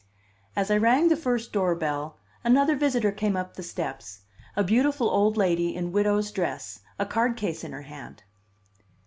[0.55, 4.21] As I rang the first doorbell, another visitor came up the steps,
[4.55, 8.23] a beautiful old lady in widow's dress, a cardcase in her hand.